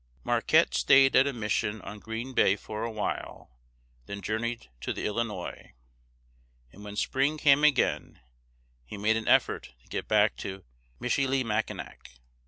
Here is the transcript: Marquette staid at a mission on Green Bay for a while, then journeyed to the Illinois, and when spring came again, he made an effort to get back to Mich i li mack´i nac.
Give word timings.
Marquette 0.23 0.73
staid 0.73 1.15
at 1.15 1.27
a 1.27 1.31
mission 1.31 1.79
on 1.83 1.99
Green 1.99 2.33
Bay 2.33 2.55
for 2.55 2.83
a 2.83 2.89
while, 2.89 3.51
then 4.07 4.19
journeyed 4.19 4.67
to 4.79 4.93
the 4.93 5.05
Illinois, 5.05 5.73
and 6.71 6.83
when 6.83 6.95
spring 6.95 7.37
came 7.37 7.63
again, 7.63 8.19
he 8.83 8.97
made 8.97 9.15
an 9.15 9.27
effort 9.27 9.75
to 9.79 9.87
get 9.89 10.07
back 10.07 10.35
to 10.37 10.63
Mich 10.99 11.19
i 11.19 11.27
li 11.27 11.43
mack´i 11.43 11.75
nac. 11.75 12.15